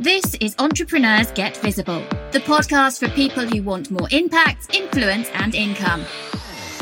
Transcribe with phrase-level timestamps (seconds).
[0.00, 1.98] This is Entrepreneurs Get Visible,
[2.30, 6.04] the podcast for people who want more impact, influence, and income.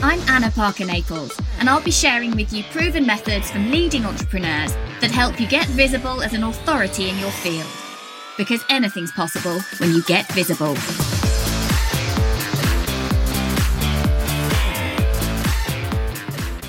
[0.01, 4.75] I'm Anna Parker Naples, and I'll be sharing with you proven methods from leading entrepreneurs
[5.01, 7.67] that help you get visible as an authority in your field.
[8.37, 10.75] Because anything's possible when you get visible.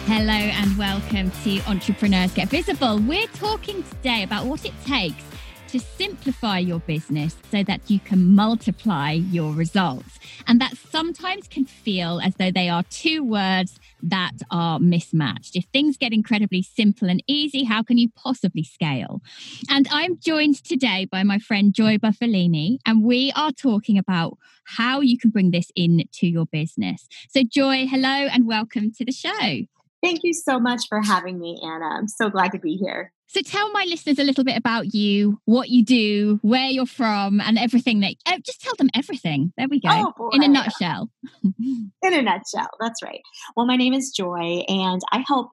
[0.06, 3.00] Hello and welcome to Entrepreneurs Get Visible.
[3.00, 5.22] We're talking today about what it takes
[5.68, 10.20] to simplify your business so that you can multiply your results.
[10.48, 15.56] And that sometimes can feel as though they are two words that are mismatched.
[15.56, 19.22] If things get incredibly simple and easy, how can you possibly scale?
[19.70, 25.02] And I'm joined today by my friend Joy Buffalini, and we are talking about how
[25.02, 27.08] you can bring this into your business.
[27.30, 29.66] So, Joy, hello and welcome to the show.
[30.04, 31.86] Thank you so much for having me, Anna.
[31.86, 33.12] I'm so glad to be here.
[33.28, 37.42] So tell my listeners a little bit about you, what you do, where you're from,
[37.42, 38.14] and everything that.
[38.26, 39.52] Uh, just tell them everything.
[39.58, 40.14] There we go.
[40.18, 41.10] Oh, In a nutshell.
[41.44, 43.22] In a nutshell, that's right.
[43.56, 45.50] Well, my name is Joy, and I help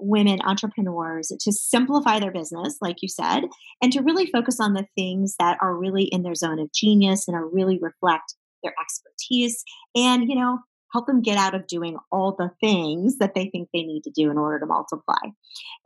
[0.00, 3.42] women entrepreneurs to simplify their business, like you said,
[3.82, 7.26] and to really focus on the things that are really in their zone of genius
[7.28, 9.62] and are really reflect their expertise
[9.94, 10.58] and you know
[10.92, 14.10] help them get out of doing all the things that they think they need to
[14.10, 15.18] do in order to multiply.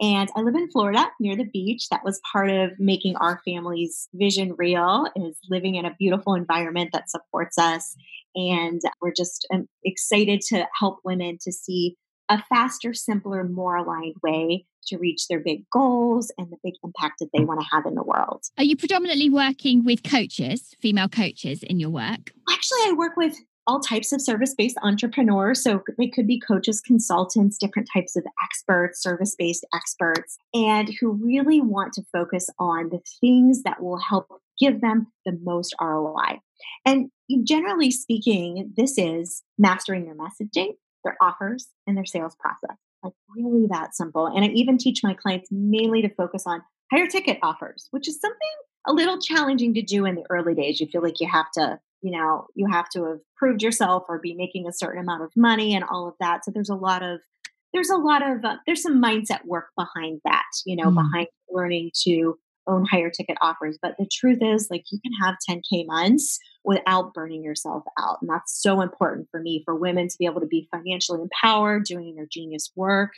[0.00, 1.88] And I live in Florida near the beach.
[1.90, 6.90] That was part of making our family's vision real is living in a beautiful environment
[6.92, 7.96] that supports us.
[8.34, 11.96] And we're just um, excited to help women to see
[12.28, 17.20] a faster, simpler, more aligned way to reach their big goals and the big impact
[17.20, 18.42] that they want to have in the world.
[18.58, 22.32] Are you predominantly working with coaches, female coaches in your work?
[22.50, 25.62] Actually, I work with all types of service based entrepreneurs.
[25.62, 31.12] So they could be coaches, consultants, different types of experts, service based experts, and who
[31.12, 34.26] really want to focus on the things that will help
[34.58, 36.40] give them the most ROI.
[36.84, 37.10] And
[37.44, 40.74] generally speaking, this is mastering their messaging,
[41.04, 42.76] their offers, and their sales process.
[43.02, 44.26] Like really that simple.
[44.26, 46.62] And I even teach my clients mainly to focus on
[46.92, 48.38] higher ticket offers, which is something
[48.86, 50.80] a little challenging to do in the early days.
[50.80, 54.18] You feel like you have to you know you have to have proved yourself or
[54.18, 56.44] be making a certain amount of money and all of that.
[56.44, 57.20] So there's a lot of
[57.72, 60.94] there's a lot of uh, there's some mindset work behind that you know mm.
[60.94, 65.34] behind learning to own higher ticket offers but the truth is like you can have
[65.50, 70.14] 10k months without burning yourself out and that's so important for me for women to
[70.16, 73.14] be able to be financially empowered doing their genius work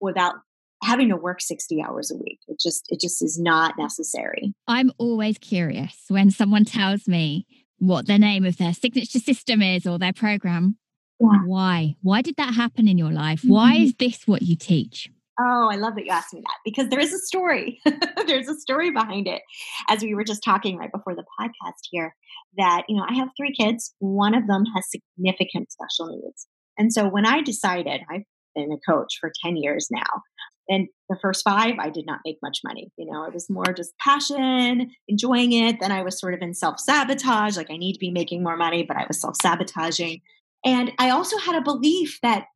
[0.00, 0.34] without
[0.82, 2.38] having to work 60 hours a week.
[2.46, 4.54] It just it just is not necessary.
[4.66, 7.46] I'm always curious when someone tells me
[7.78, 10.76] what the name of their signature system is or their program.
[11.20, 11.40] Yeah.
[11.46, 11.96] Why?
[12.02, 13.40] Why did that happen in your life?
[13.40, 13.52] Mm-hmm.
[13.52, 15.10] Why is this what you teach?
[15.40, 17.80] Oh, I love that you asked me that because there is a story.
[18.26, 19.42] There's a story behind it.
[19.88, 22.14] As we were just talking right before the podcast here,
[22.56, 23.94] that, you know, I have three kids.
[24.00, 26.48] One of them has significant special needs.
[26.76, 28.24] And so when I decided, I've
[28.56, 30.22] been a coach for 10 years now,
[30.68, 32.92] and the first five, I did not make much money.
[32.96, 35.80] You know, it was more just passion, enjoying it.
[35.80, 38.56] Then I was sort of in self sabotage, like I need to be making more
[38.56, 40.20] money, but I was self sabotaging.
[40.64, 42.46] And I also had a belief that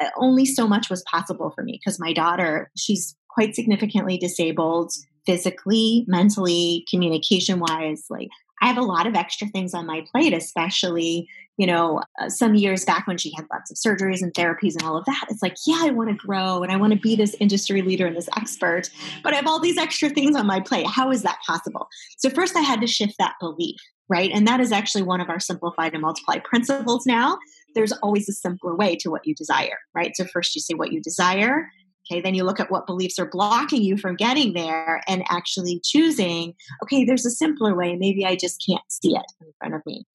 [0.00, 4.92] uh, only so much was possible for me because my daughter, she's quite significantly disabled
[5.24, 8.04] physically, mentally, communication wise.
[8.10, 8.28] Like
[8.60, 11.28] I have a lot of extra things on my plate, especially,
[11.58, 14.84] you know, uh, some years back when she had lots of surgeries and therapies and
[14.84, 15.26] all of that.
[15.28, 18.06] It's like, yeah, I want to grow and I want to be this industry leader
[18.06, 18.88] and this expert,
[19.24, 20.86] but I have all these extra things on my plate.
[20.86, 21.88] How is that possible?
[22.18, 23.76] So, first, I had to shift that belief,
[24.08, 24.30] right?
[24.32, 27.38] And that is actually one of our simplified and multiply principles now.
[27.74, 30.12] There's always a simpler way to what you desire, right?
[30.14, 31.66] So, first, you say what you desire.
[32.10, 35.80] Okay, then you look at what beliefs are blocking you from getting there and actually
[35.84, 36.54] choosing,
[36.84, 37.96] okay, there's a simpler way.
[37.96, 40.06] Maybe I just can't see it in front of me.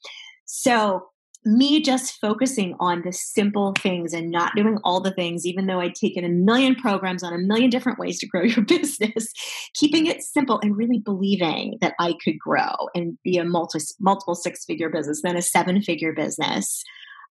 [0.45, 1.09] So,
[1.45, 5.79] me just focusing on the simple things and not doing all the things, even though
[5.79, 9.31] I'd taken a million programs on a million different ways to grow your business,
[9.73, 14.35] keeping it simple and really believing that I could grow and be a multi, multiple
[14.35, 16.83] six figure business, then a seven figure business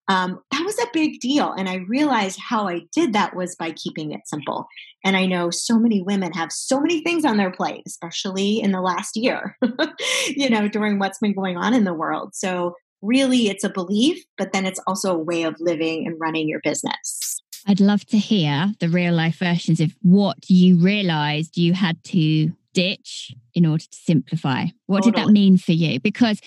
[0.09, 1.53] um, that was a big deal.
[1.53, 4.67] And I realized how I did that was by keeping it simple.
[5.05, 8.71] And I know so many women have so many things on their plate, especially in
[8.71, 9.57] the last year,
[10.27, 12.35] you know, during what's been going on in the world.
[12.35, 16.47] So, really, it's a belief, but then it's also a way of living and running
[16.47, 17.41] your business.
[17.67, 22.51] I'd love to hear the real life versions of what you realized you had to
[22.73, 24.65] ditch in order to simplify.
[24.87, 25.11] What totally.
[25.11, 25.99] did that mean for you?
[25.99, 26.41] Because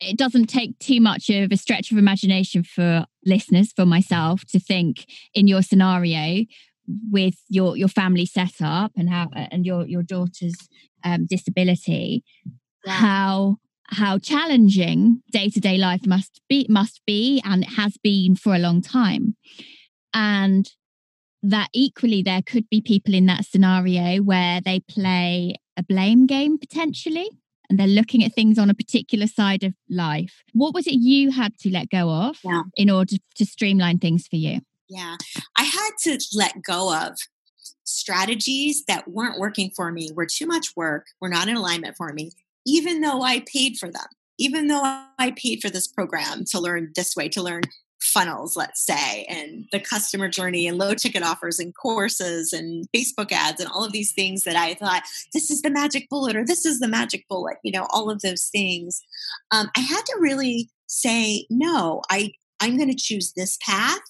[0.00, 4.58] it doesn't take too much of a stretch of imagination for listeners, for myself, to
[4.58, 6.46] think in your scenario
[7.10, 10.56] with your your family setup and how and your your daughter's
[11.04, 12.24] um, disability
[12.84, 12.92] yeah.
[12.92, 13.56] how
[13.90, 18.80] how challenging day-to-day life must be must be and it has been for a long
[18.80, 19.36] time
[20.14, 20.70] and
[21.42, 26.58] that equally there could be people in that scenario where they play a blame game
[26.58, 27.28] potentially
[27.68, 30.42] and they're looking at things on a particular side of life.
[30.52, 32.62] What was it you had to let go of yeah.
[32.76, 34.60] in order to streamline things for you?
[34.88, 35.16] Yeah,
[35.56, 37.16] I had to let go of
[37.84, 42.12] strategies that weren't working for me, were too much work, were not in alignment for
[42.12, 42.32] me,
[42.66, 44.06] even though I paid for them.
[44.38, 47.60] Even though I paid for this program to learn this way, to learn
[48.00, 53.32] funnels, let's say, and the customer journey and low ticket offers and courses and Facebook
[53.32, 55.02] ads and all of these things that I thought,
[55.34, 58.22] this is the magic bullet or this is the magic bullet, you know, all of
[58.22, 59.02] those things.
[59.50, 64.00] Um, I had to really say, no, I, I'm going to choose this path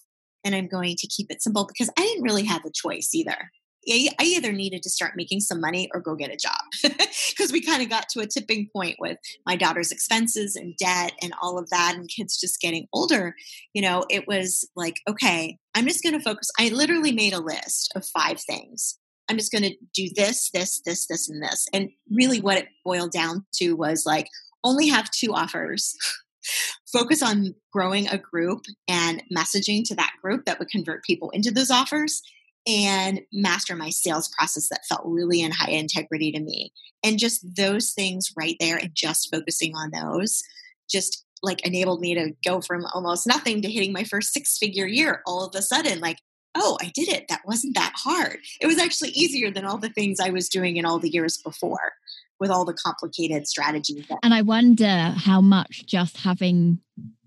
[0.44, 3.50] and I'm going to keep it simple because I didn't really have a choice either.
[3.88, 6.60] I either needed to start making some money or go get a job
[7.30, 9.16] because we kind of got to a tipping point with
[9.46, 13.34] my daughter's expenses and debt and all of that, and kids just getting older.
[13.72, 16.50] You know, it was like, okay, I'm just going to focus.
[16.58, 18.98] I literally made a list of five things.
[19.28, 21.66] I'm just going to do this, this, this, this, and this.
[21.72, 24.26] And really, what it boiled down to was like,
[24.62, 25.96] only have two offers.
[26.92, 31.50] Focus on growing a group and messaging to that group that would convert people into
[31.50, 32.22] those offers
[32.66, 36.72] and master my sales process that felt really in high integrity to me.
[37.02, 40.42] And just those things right there and just focusing on those
[40.90, 44.86] just like enabled me to go from almost nothing to hitting my first six figure
[44.86, 46.00] year all of a sudden.
[46.00, 46.18] Like,
[46.54, 47.26] oh, I did it.
[47.28, 48.38] That wasn't that hard.
[48.60, 51.38] It was actually easier than all the things I was doing in all the years
[51.38, 51.92] before
[52.38, 54.06] with all the complicated strategies.
[54.08, 56.80] That- and I wonder how much just having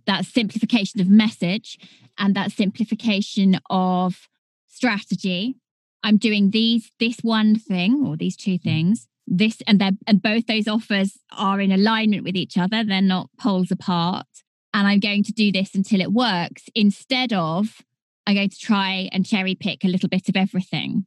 [0.05, 1.79] that simplification of message
[2.17, 4.27] and that simplification of
[4.73, 5.55] strategy.
[6.03, 9.07] I'm doing these, this one thing or these two things.
[9.25, 12.83] This and they and both those offers are in alignment with each other.
[12.83, 14.27] They're not poles apart.
[14.73, 17.81] And I'm going to do this until it works instead of
[18.27, 21.05] I'm going to try and cherry pick a little bit of everything.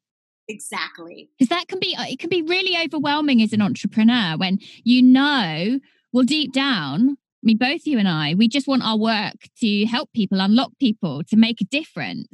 [0.49, 1.29] Exactly.
[1.37, 5.03] Because that can be uh, it can be really overwhelming as an entrepreneur when you
[5.03, 5.81] know,
[6.13, 9.85] well, deep down, I mean, both you and I, we just want our work to
[9.87, 12.29] help people, unlock people, to make a difference.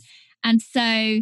[0.45, 1.21] And so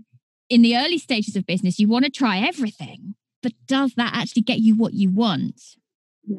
[0.49, 4.43] in the early stages of business, you want to try everything, but does that actually
[4.43, 5.61] get you what you want?
[6.27, 6.37] Yeah,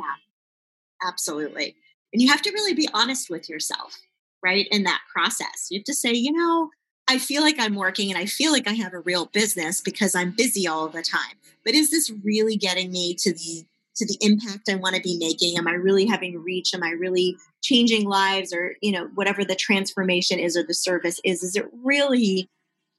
[1.06, 1.76] absolutely.
[2.14, 3.98] And you have to really be honest with yourself,
[4.44, 4.68] right?
[4.72, 6.70] In that process, you have to say, you know,
[7.08, 10.16] I feel like I'm working and I feel like I have a real business because
[10.16, 11.36] I'm busy all the time.
[11.66, 13.66] But is this really getting me to the
[13.98, 15.58] to the impact I want to be making?
[15.58, 16.74] Am I really having reach?
[16.74, 21.20] Am I really changing lives or, you know, whatever the transformation is or the service
[21.26, 21.44] is?
[21.44, 22.50] Is it really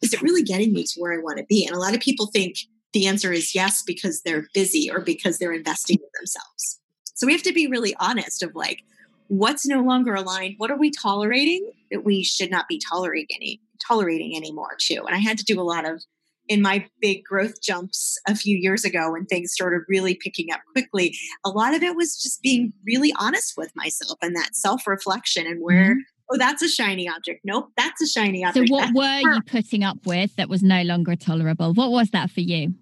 [0.03, 1.65] is it really getting me to where I want to be?
[1.67, 2.57] And a lot of people think
[2.93, 6.81] the answer is yes because they're busy or because they're investing in themselves.
[7.15, 8.83] So we have to be really honest of like,
[9.29, 10.57] what's no longer aligned?
[10.59, 15.05] What are we tolerating that we should not be tolerating any tolerating anymore too?
[15.07, 16.03] And I had to do a lot of
[16.49, 20.61] in my big growth jumps a few years ago when things started really picking up
[20.73, 24.87] quickly, a lot of it was just being really honest with myself and that self
[24.87, 27.41] reflection and where mm-hmm oh, that's a shiny object.
[27.45, 28.69] Nope, that's a shiny object.
[28.69, 29.35] So, what that's were her.
[29.35, 31.73] you putting up with that was no longer tolerable?
[31.75, 32.75] What was that for you?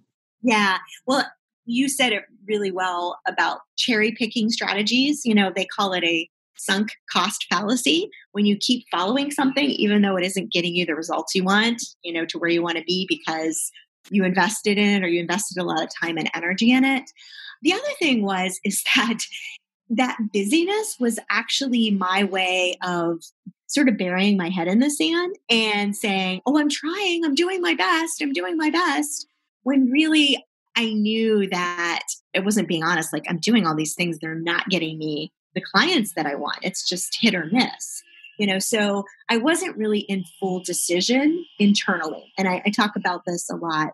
[0.42, 1.26] Yeah, well,
[1.66, 5.22] you said it really well about cherry picking strategies.
[5.24, 10.02] You know, they call it a sunk cost fallacy when you keep following something, even
[10.02, 12.76] though it isn't getting you the results you want, you know, to where you want
[12.76, 13.70] to be because
[14.10, 17.04] you invested in it or you invested a lot of time and energy in it.
[17.62, 19.18] The other thing was is that
[19.90, 23.22] that busyness was actually my way of
[23.66, 27.60] sort of burying my head in the sand and saying, Oh, I'm trying, I'm doing
[27.60, 29.26] my best, I'm doing my best.
[29.62, 30.44] When really
[30.76, 33.12] I knew that it wasn't being honest.
[33.12, 36.58] Like, I'm doing all these things, they're not getting me the clients that I want.
[36.62, 38.02] It's just hit or miss.
[38.38, 42.32] You know, so I wasn't really in full decision internally.
[42.38, 43.92] And I, I talk about this a lot.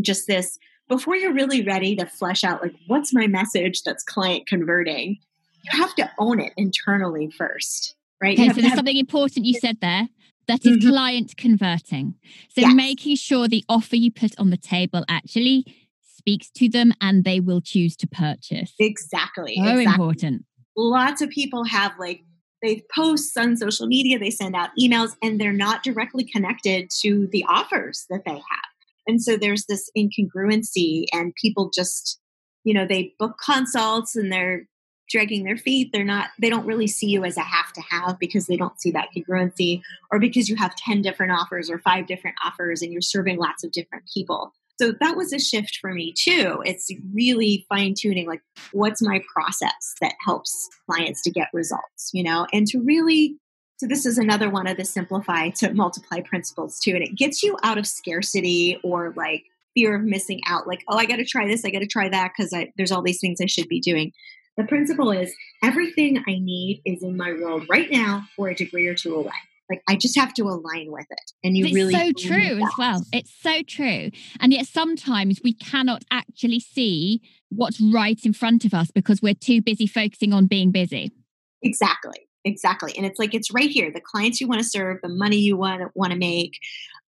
[0.00, 0.58] Just this
[0.90, 5.16] before you're really ready to flesh out like what's my message that's client converting
[5.62, 9.54] you have to own it internally first right okay so there's have- something important you
[9.54, 10.08] said there
[10.48, 10.90] that is mm-hmm.
[10.90, 12.14] client converting
[12.50, 12.74] so yes.
[12.74, 15.64] making sure the offer you put on the table actually
[16.02, 19.84] speaks to them and they will choose to purchase exactly so exactly.
[19.84, 20.44] important
[20.76, 22.22] lots of people have like
[22.62, 27.26] they post on social media they send out emails and they're not directly connected to
[27.28, 28.69] the offers that they have
[29.06, 32.18] and so there's this incongruency, and people just,
[32.64, 34.66] you know, they book consults and they're
[35.08, 35.90] dragging their feet.
[35.92, 38.80] They're not, they don't really see you as a have to have because they don't
[38.80, 42.92] see that congruency, or because you have 10 different offers or five different offers and
[42.92, 44.52] you're serving lots of different people.
[44.80, 46.62] So that was a shift for me too.
[46.64, 48.40] It's really fine tuning like
[48.72, 53.36] what's my process that helps clients to get results, you know, and to really
[53.80, 56.90] so this is another one of the simplify to multiply principles too.
[56.90, 59.44] And it gets you out of scarcity or like
[59.74, 60.66] fear of missing out.
[60.66, 61.64] Like, oh, I got to try this.
[61.64, 64.12] I got to try that because there's all these things I should be doing.
[64.58, 65.32] The principle is
[65.64, 69.32] everything I need is in my world right now or a degree or two away.
[69.70, 71.32] Like I just have to align with it.
[71.42, 73.02] And you it's really so true as well.
[73.14, 74.10] It's so true.
[74.40, 79.32] And yet sometimes we cannot actually see what's right in front of us because we're
[79.32, 81.12] too busy focusing on being busy.
[81.62, 82.26] Exactly.
[82.44, 82.96] Exactly.
[82.96, 83.90] And it's like it's right here.
[83.92, 86.58] The clients you want to serve, the money you want want to make,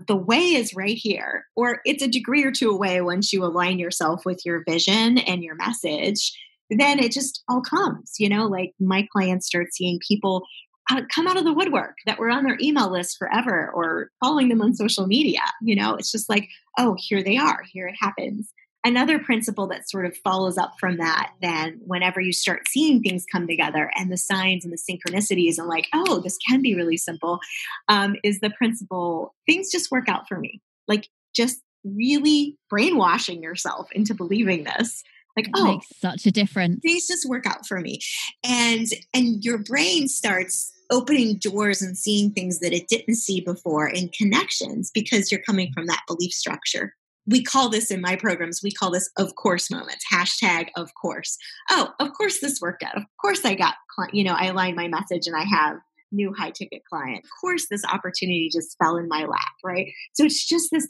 [0.07, 1.47] the way is right here.
[1.57, 5.43] Or it's a degree or two away once you align yourself with your vision and
[5.43, 6.33] your message.
[6.71, 10.45] Then it just all comes, you know, like my clients start seeing people
[10.91, 14.49] out, come out of the woodwork that were on their email list forever or following
[14.49, 15.41] them on social media.
[15.62, 16.49] You know, it's just like,
[16.79, 18.53] oh, here they are, here it happens
[18.85, 23.25] another principle that sort of follows up from that then whenever you start seeing things
[23.31, 26.97] come together and the signs and the synchronicities and like oh this can be really
[26.97, 27.41] simple
[27.89, 30.61] um, is the principle things just work out for me.
[30.89, 35.03] Like just really brainwashing yourself into believing this.
[35.37, 36.81] Like it oh makes such a difference.
[36.83, 38.01] things just work out for me.
[38.45, 43.89] And and your brain starts opening doors and seeing things that it didn't see before
[43.89, 46.95] in connections because you're coming from that belief structure
[47.26, 51.37] we call this in my programs, we call this of course moments, hashtag of course.
[51.71, 52.97] Oh, of course this worked out.
[52.97, 53.75] Of course I got,
[54.12, 55.76] you know, I aligned my message and I have
[56.11, 57.25] new high ticket client.
[57.25, 59.87] Of course this opportunity just fell in my lap, right?
[60.14, 60.87] So it's just this,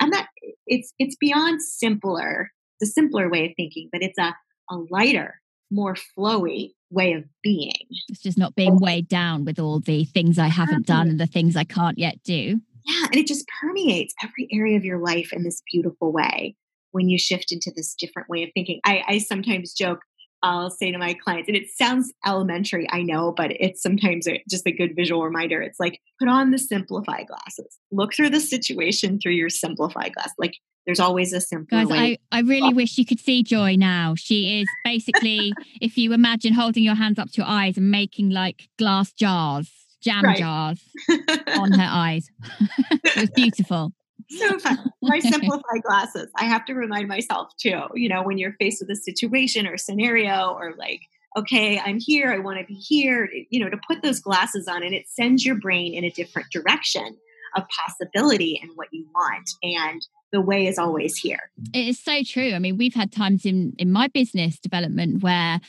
[0.00, 0.26] I'm not,
[0.66, 2.50] it's, it's beyond simpler,
[2.80, 4.34] the simpler way of thinking, but it's a,
[4.70, 7.74] a lighter, more flowy way of being.
[8.08, 11.26] It's just not being weighed down with all the things I haven't done and the
[11.26, 12.60] things I can't yet do.
[12.88, 16.56] Yeah, and it just permeates every area of your life in this beautiful way
[16.92, 18.80] when you shift into this different way of thinking.
[18.84, 20.00] I, I sometimes joke,
[20.42, 24.42] I'll say to my clients, and it sounds elementary, I know, but it's sometimes a,
[24.48, 25.60] just a good visual reminder.
[25.60, 30.32] It's like, put on the simplify glasses, look through the situation through your simplify glass.
[30.38, 30.54] Like,
[30.86, 32.18] there's always a simple Guys, way.
[32.32, 34.14] I, I really wish you could see Joy now.
[34.16, 35.52] She is basically,
[35.82, 39.70] if you imagine holding your hands up to your eyes and making like glass jars
[40.00, 40.38] jam right.
[40.38, 40.82] jars
[41.56, 42.30] on her eyes.
[42.90, 43.92] it was beautiful.
[44.30, 44.78] So fun.
[45.02, 46.28] My simplify glasses.
[46.36, 49.76] I have to remind myself too, you know, when you're faced with a situation or
[49.76, 51.00] scenario or like,
[51.36, 54.82] okay, I'm here, I want to be here, you know, to put those glasses on
[54.82, 57.16] and it sends your brain in a different direction
[57.56, 59.48] of possibility and what you want.
[59.62, 61.50] And the way is always here.
[61.72, 62.52] It is so true.
[62.52, 65.60] I mean, we've had times in in my business development where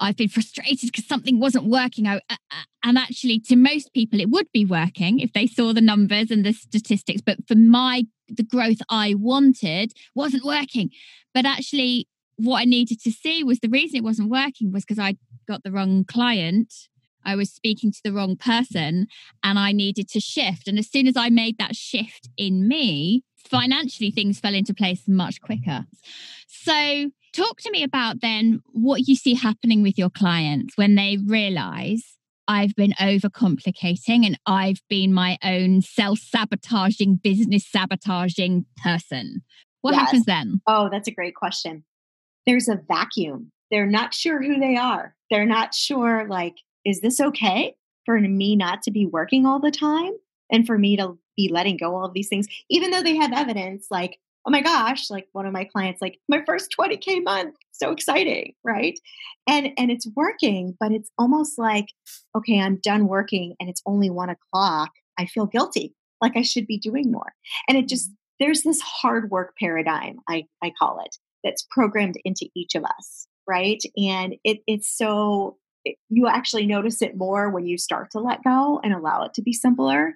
[0.00, 2.22] I've been frustrated because something wasn't working out.
[2.30, 5.82] Uh, uh, and actually, to most people, it would be working if they saw the
[5.82, 7.20] numbers and the statistics.
[7.20, 10.90] But for my, the growth I wanted wasn't working.
[11.34, 14.98] But actually, what I needed to see was the reason it wasn't working was because
[14.98, 15.16] I
[15.46, 16.72] got the wrong client.
[17.22, 19.06] I was speaking to the wrong person
[19.42, 20.66] and I needed to shift.
[20.66, 25.02] And as soon as I made that shift in me, financially things fell into place
[25.06, 25.84] much quicker.
[26.46, 31.18] So, talk to me about then what you see happening with your clients when they
[31.24, 32.16] realize
[32.48, 39.42] I've been overcomplicating and I've been my own self sabotaging, business sabotaging person.
[39.82, 40.00] What yes.
[40.00, 40.60] happens then?
[40.66, 41.84] Oh, that's a great question.
[42.46, 43.52] There's a vacuum.
[43.70, 45.14] They're not sure who they are.
[45.30, 49.70] They're not sure, like, is this okay for me not to be working all the
[49.70, 50.12] time
[50.50, 53.32] and for me to be letting go all of these things, even though they have
[53.32, 57.56] evidence like, oh my gosh, like one of my clients, like my first 20K month,
[57.72, 58.98] so exciting, right?
[59.46, 61.86] And and it's working, but it's almost like,
[62.36, 64.90] okay, I'm done working and it's only one o'clock.
[65.18, 67.32] I feel guilty, like I should be doing more.
[67.68, 72.48] And it just there's this hard work paradigm, I, I call it, that's programmed into
[72.56, 73.82] each of us, right?
[73.96, 75.56] And it it's so
[76.08, 79.42] you actually notice it more when you start to let go and allow it to
[79.42, 80.14] be simpler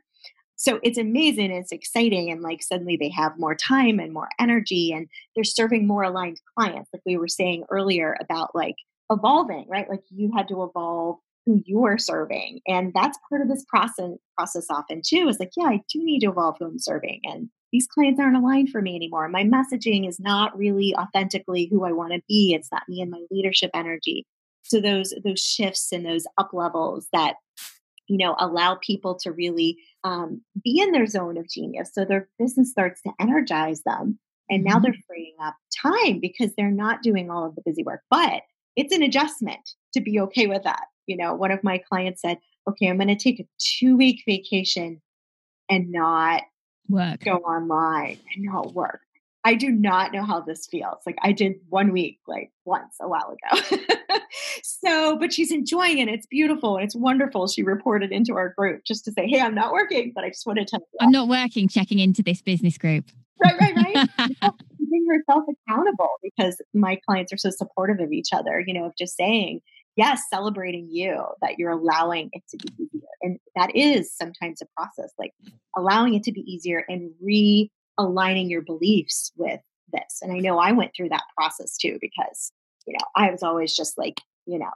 [0.56, 4.92] so it's amazing it's exciting and like suddenly they have more time and more energy
[4.92, 8.76] and they're serving more aligned clients like we were saying earlier about like
[9.11, 9.88] evolving right?
[9.88, 14.12] Like you had to evolve who you are serving and that's part of this process
[14.34, 17.50] process often too is like yeah i do need to evolve who i'm serving and
[17.70, 21.92] these clients aren't aligned for me anymore my messaging is not really authentically who i
[21.92, 24.25] want to be it's not me and my leadership energy.
[24.62, 27.34] So those those shifts and those up levels that
[28.06, 32.28] you know allow people to really um, be in their zone of genius so their
[32.38, 34.18] business starts to energize them
[34.50, 34.84] and now mm-hmm.
[34.84, 38.42] they're freeing up time because they're not doing all of the busy work but
[38.76, 41.34] it's an adjustment to be okay with that you know?
[41.34, 45.00] One of my clients said okay i'm going to take a two week vacation
[45.68, 46.42] and not
[46.88, 47.20] work.
[47.20, 49.00] go online and not work
[49.44, 50.98] I do not know how this feels.
[51.04, 53.78] Like I did one week, like once a while ago.
[54.62, 56.08] so, but she's enjoying it.
[56.08, 57.46] It's beautiful and it's wonderful.
[57.48, 60.46] She reported into our group just to say, Hey, I'm not working, but I just
[60.46, 60.98] want to tell you.
[61.00, 63.10] I'm not working, checking into this business group.
[63.42, 64.08] Right, right, right.
[64.78, 68.92] Keeping herself accountable because my clients are so supportive of each other, you know, of
[68.96, 69.60] just saying,
[69.96, 73.08] yes, celebrating you that you're allowing it to be easier.
[73.22, 75.32] And that is sometimes a process, like
[75.76, 77.10] allowing it to be easier and
[77.98, 79.60] realigning your beliefs with
[79.92, 80.20] this.
[80.22, 82.52] And I know I went through that process too, because,
[82.86, 84.70] you know, I was always just like, you know,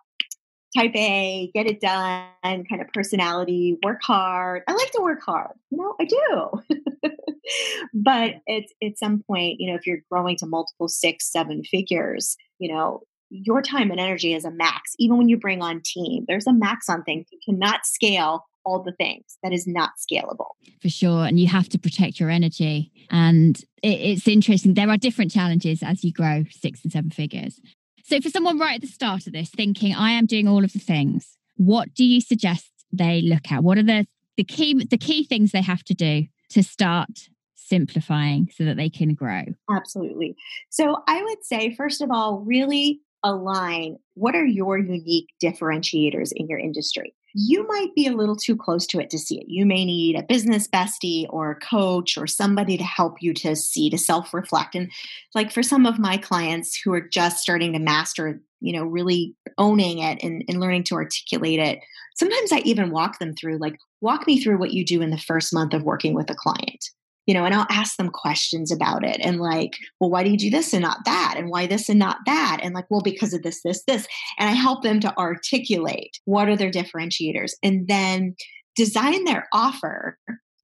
[0.76, 4.62] type A, get it done kind of personality, work hard.
[4.68, 5.52] I like to work hard.
[5.70, 7.10] You know, I do.
[7.94, 12.36] but it's at some point, you know, if you're growing to multiple six, seven figures,
[12.58, 14.94] you know, your time and energy is a max.
[14.98, 17.26] Even when you bring on team, there's a max on things.
[17.30, 19.38] You cannot scale all the things.
[19.42, 20.50] That is not scalable.
[20.82, 21.24] For sure.
[21.24, 22.92] And you have to protect your energy.
[23.10, 24.74] And it, it's interesting.
[24.74, 27.60] There are different challenges as you grow six and seven figures.
[28.04, 30.72] So, for someone right at the start of this thinking, I am doing all of
[30.72, 33.62] the things, what do you suggest they look at?
[33.62, 34.06] What are the,
[34.36, 38.88] the key the key things they have to do to start simplifying so that they
[38.88, 39.42] can grow?
[39.70, 40.36] Absolutely.
[40.70, 46.46] So I would say, first of all, really align what are your unique differentiators in
[46.48, 47.14] your industry.
[47.40, 49.46] You might be a little too close to it to see it.
[49.46, 53.54] You may need a business bestie or a coach or somebody to help you to
[53.54, 54.74] see, to self reflect.
[54.74, 54.90] And
[55.36, 59.36] like for some of my clients who are just starting to master, you know, really
[59.56, 61.78] owning it and, and learning to articulate it,
[62.16, 65.16] sometimes I even walk them through, like, walk me through what you do in the
[65.16, 66.90] first month of working with a client
[67.28, 70.38] you know, and I'll ask them questions about it and like, well, why do you
[70.38, 71.34] do this and not that?
[71.36, 72.60] And why this and not that?
[72.62, 74.08] And like, well, because of this, this, this.
[74.38, 78.34] And I help them to articulate what are their differentiators and then
[78.76, 80.16] design their offer,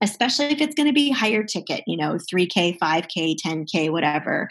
[0.03, 4.49] especially if it's going to be higher ticket, you know, 3K, 5K, 10K, whatever,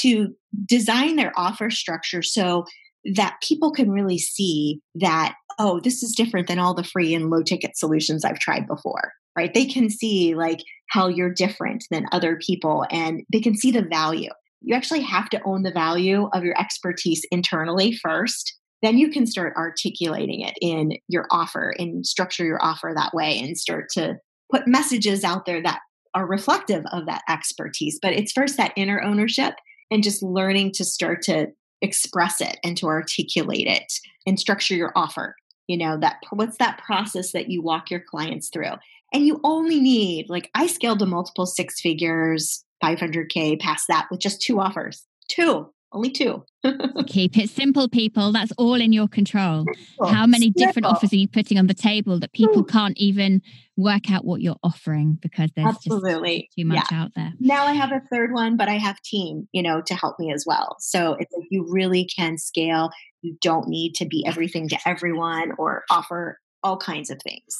[0.00, 2.66] to design their offer structure so
[3.14, 7.30] that people can really see that, oh, this is different than all the free and
[7.30, 9.54] low ticket solutions I've tried before right?
[9.54, 13.80] They can see like how you're different than other people and they can see the
[13.80, 14.28] value.
[14.60, 18.54] You actually have to own the value of your expertise internally first.
[18.82, 23.38] Then you can start articulating it in your offer and structure your offer that way
[23.38, 24.18] and start to
[24.52, 25.80] put messages out there that
[26.14, 27.98] are reflective of that expertise.
[28.02, 29.54] But it's first that inner ownership
[29.90, 31.46] and just learning to start to
[31.80, 33.90] express it and to articulate it
[34.26, 35.34] and structure your offer
[35.70, 38.72] you know that what's that process that you walk your clients through
[39.12, 44.20] and you only need, like, I scaled to multiple six figures, 500K, past that with
[44.20, 45.04] just two offers.
[45.28, 46.44] Two, only two.
[47.06, 48.32] Keep it simple, people.
[48.32, 49.64] That's all in your control.
[49.64, 50.06] Simple.
[50.06, 50.66] How many simple.
[50.66, 52.68] different offers are you putting on the table that people hmm.
[52.68, 53.42] can't even
[53.76, 56.42] work out what you're offering because there's Absolutely.
[56.42, 57.02] just too much yeah.
[57.02, 57.32] out there?
[57.40, 60.32] Now I have a third one, but I have team, you know, to help me
[60.32, 60.76] as well.
[60.78, 62.90] So it's like you really can scale.
[63.22, 67.56] You don't need to be everything to everyone or offer all kinds of things.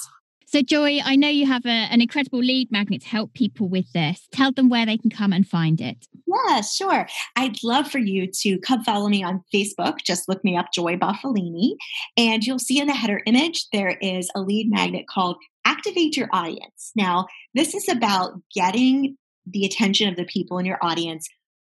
[0.52, 3.92] So, Joy, I know you have a, an incredible lead magnet to help people with
[3.92, 4.26] this.
[4.32, 6.08] Tell them where they can come and find it.
[6.26, 7.06] Yeah, sure.
[7.36, 9.98] I'd love for you to come follow me on Facebook.
[10.04, 11.76] Just look me up, Joy Buffalini.
[12.16, 16.28] And you'll see in the header image, there is a lead magnet called Activate Your
[16.32, 16.90] Audience.
[16.96, 21.28] Now, this is about getting the attention of the people in your audience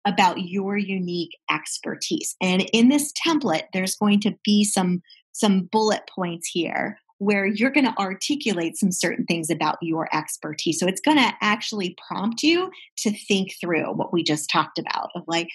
[0.03, 2.35] about your unique expertise.
[2.41, 7.71] And in this template, there's going to be some some bullet points here where you're
[7.71, 10.79] going to articulate some certain things about your expertise.
[10.79, 15.11] So it's going to actually prompt you to think through what we just talked about
[15.15, 15.47] of like,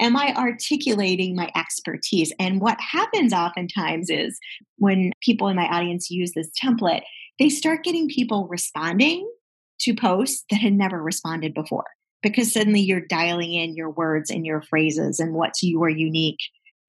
[0.00, 2.32] am I articulating my expertise?
[2.38, 4.38] And what happens oftentimes is
[4.78, 7.02] when people in my audience use this template,
[7.38, 9.30] they start getting people responding
[9.80, 11.84] to posts that had never responded before
[12.22, 16.38] because suddenly you're dialing in your words and your phrases and what's your unique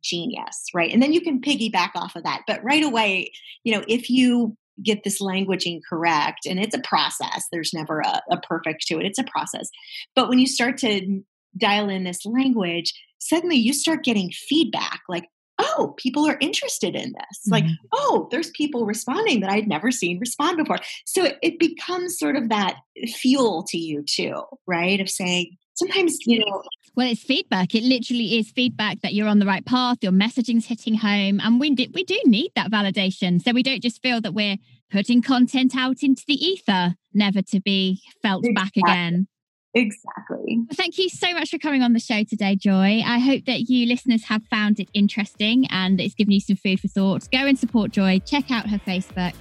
[0.04, 0.92] genius, right?
[0.92, 2.44] And then you can piggyback off of that.
[2.48, 3.32] But right away,
[3.64, 8.22] you know, if you get this languaging correct, and it's a process, there's never a,
[8.32, 9.70] a perfect to it, it's a process.
[10.16, 11.22] But when you start to
[11.58, 15.26] dial in this language, suddenly you start getting feedback like,
[15.60, 17.40] oh, people are interested in this.
[17.40, 17.52] Mm-hmm.
[17.52, 20.78] Like, oh, there's people responding that I'd never seen respond before.
[21.06, 22.76] So it, it, becomes sort of that
[23.08, 25.02] fuel to you too, right?
[25.02, 26.62] Of saying, sometimes, you know,
[26.98, 27.76] well, it's feedback.
[27.76, 31.40] It literally is feedback that you're on the right path, your messaging's hitting home.
[31.40, 33.40] And we, do, we do need that validation.
[33.40, 34.58] So we don't just feel that we're
[34.92, 38.82] putting content out into the ether, never to be felt exactly.
[38.82, 39.28] back again.
[39.76, 40.58] Exactly.
[40.58, 43.04] Well, thank you so much for coming on the show today, Joy.
[43.06, 46.80] I hope that you listeners have found it interesting and it's given you some food
[46.80, 47.30] for thought.
[47.32, 49.36] Go and support Joy, check out her Facebook,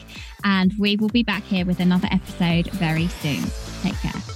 [0.45, 3.45] and we will be back here with another episode very soon.
[3.83, 4.36] Take care.